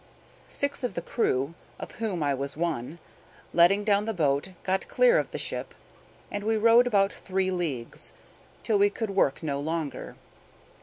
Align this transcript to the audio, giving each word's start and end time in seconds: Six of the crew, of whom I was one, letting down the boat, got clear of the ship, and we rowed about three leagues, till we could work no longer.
Six 0.47 0.83
of 0.83 0.95
the 0.95 1.01
crew, 1.03 1.53
of 1.79 1.91
whom 2.01 2.23
I 2.23 2.33
was 2.33 2.57
one, 2.57 2.97
letting 3.53 3.83
down 3.83 4.05
the 4.05 4.15
boat, 4.15 4.49
got 4.63 4.87
clear 4.87 5.19
of 5.19 5.29
the 5.29 5.37
ship, 5.37 5.75
and 6.31 6.43
we 6.43 6.57
rowed 6.57 6.87
about 6.87 7.13
three 7.13 7.51
leagues, 7.51 8.11
till 8.63 8.79
we 8.79 8.89
could 8.89 9.11
work 9.11 9.43
no 9.43 9.59
longer. 9.59 10.15